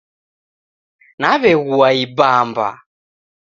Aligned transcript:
Naw'egua 1.21 1.87
ibamba 2.03 2.67